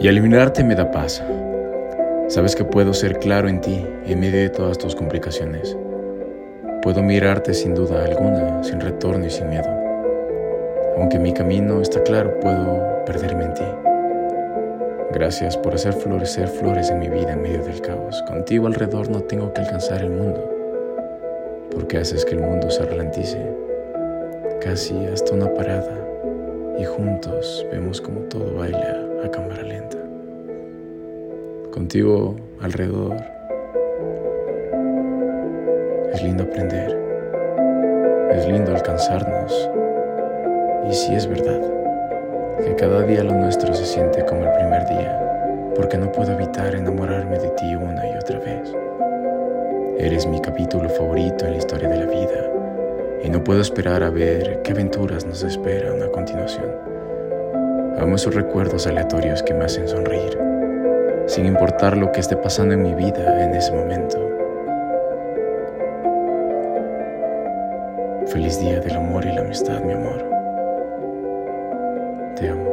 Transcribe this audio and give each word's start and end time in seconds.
Y 0.00 0.08
al 0.08 0.20
mirarte 0.20 0.64
me 0.64 0.74
da 0.74 0.90
paz. 0.90 1.22
Sabes 2.28 2.56
que 2.56 2.64
puedo 2.64 2.94
ser 2.94 3.18
claro 3.18 3.48
en 3.48 3.60
ti 3.60 3.86
en 4.06 4.20
medio 4.20 4.40
de 4.40 4.48
todas 4.48 4.78
tus 4.78 4.96
complicaciones. 4.96 5.76
Puedo 6.82 7.02
mirarte 7.02 7.54
sin 7.54 7.74
duda 7.74 8.04
alguna, 8.04 8.64
sin 8.64 8.80
retorno 8.80 9.26
y 9.26 9.30
sin 9.30 9.48
miedo. 9.50 9.68
Aunque 10.96 11.18
mi 11.18 11.32
camino 11.32 11.80
está 11.80 12.02
claro, 12.02 12.38
puedo 12.40 13.04
perderme 13.04 13.44
en 13.44 13.54
ti. 13.54 13.64
Gracias 15.12 15.56
por 15.56 15.74
hacer 15.74 15.92
florecer 15.92 16.48
flores 16.48 16.90
en 16.90 16.98
mi 16.98 17.08
vida 17.08 17.32
en 17.32 17.42
medio 17.42 17.62
del 17.62 17.80
caos. 17.82 18.22
Contigo 18.22 18.66
alrededor 18.66 19.10
no 19.10 19.20
tengo 19.20 19.52
que 19.52 19.60
alcanzar 19.60 20.00
el 20.00 20.10
mundo, 20.10 20.50
porque 21.70 21.98
haces 21.98 22.24
que 22.24 22.34
el 22.34 22.40
mundo 22.40 22.70
se 22.70 22.84
ralentice, 22.84 23.38
casi 24.60 25.06
hasta 25.06 25.34
una 25.34 25.52
parada, 25.52 25.98
y 26.78 26.84
juntos 26.84 27.66
vemos 27.70 28.00
como 28.00 28.20
todo 28.20 28.54
baila 28.54 29.01
a 29.24 29.30
cámara 29.30 29.62
lenta. 29.62 29.98
Contigo 31.70 32.34
alrededor 32.60 33.16
es 36.12 36.22
lindo 36.22 36.42
aprender, 36.44 36.98
es 38.32 38.46
lindo 38.48 38.72
alcanzarnos, 38.74 39.70
y 40.88 40.92
si 40.92 41.14
es 41.14 41.26
verdad 41.28 41.60
que 42.64 42.74
cada 42.74 43.02
día 43.02 43.22
lo 43.22 43.32
nuestro 43.32 43.72
se 43.74 43.86
siente 43.86 44.24
como 44.24 44.44
el 44.44 44.52
primer 44.52 44.86
día, 44.88 45.72
porque 45.76 45.98
no 45.98 46.10
puedo 46.10 46.32
evitar 46.32 46.74
enamorarme 46.74 47.38
de 47.38 47.48
ti 47.50 47.74
una 47.74 48.06
y 48.06 48.16
otra 48.16 48.38
vez. 48.40 48.74
Eres 49.98 50.26
mi 50.26 50.40
capítulo 50.40 50.88
favorito 50.88 51.46
en 51.46 51.52
la 51.52 51.58
historia 51.58 51.88
de 51.88 51.98
la 51.98 52.06
vida 52.06 52.50
y 53.22 53.30
no 53.30 53.42
puedo 53.44 53.60
esperar 53.60 54.02
a 54.02 54.10
ver 54.10 54.62
qué 54.62 54.72
aventuras 54.72 55.24
nos 55.24 55.42
esperan 55.44 56.02
a 56.02 56.08
continuación. 56.08 56.91
Amo 58.02 58.16
esos 58.16 58.34
recuerdos 58.34 58.88
aleatorios 58.88 59.44
que 59.44 59.54
me 59.54 59.64
hacen 59.64 59.86
sonreír, 59.86 60.36
sin 61.26 61.46
importar 61.46 61.96
lo 61.96 62.10
que 62.10 62.18
esté 62.18 62.36
pasando 62.36 62.74
en 62.74 62.82
mi 62.82 62.94
vida 62.94 63.44
en 63.44 63.54
ese 63.54 63.70
momento. 63.70 64.18
Feliz 68.26 68.58
día 68.58 68.80
del 68.80 68.96
amor 68.96 69.24
y 69.24 69.32
la 69.32 69.42
amistad, 69.42 69.80
mi 69.82 69.92
amor. 69.92 70.18
Te 72.34 72.48
amo. 72.48 72.71